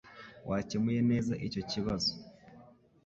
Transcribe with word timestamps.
Wakemuye 0.49 1.01
neza 1.11 1.33
icyo 1.47 1.61
kibazo. 1.71 2.11